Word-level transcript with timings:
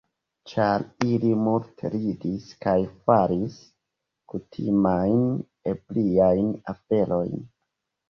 Ĉar 0.51 0.85
ili 1.07 1.33
multe 1.47 1.91
ridis 1.97 2.47
kaj 2.67 2.75
faris 3.05 3.61
kutimajn 4.35 5.25
ebriajn 5.77 6.53
aferojn. 6.77 7.43